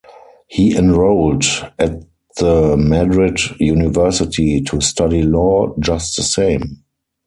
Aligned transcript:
He 0.47 0.75
enrolled 0.75 1.45
at 1.77 2.05
the 2.37 2.75
Madrid 2.75 3.37
University 3.59 4.59
to 4.61 4.81
study 4.81 5.21
law, 5.21 5.75
just 5.79 6.15
the 6.17 6.23
same. 6.23 6.81